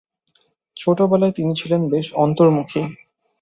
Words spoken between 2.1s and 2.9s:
অন্তর্মুখী।